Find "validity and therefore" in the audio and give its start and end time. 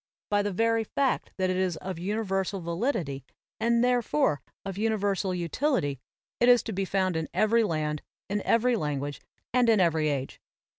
2.59-4.41